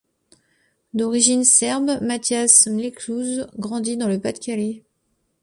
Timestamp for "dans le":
3.97-4.19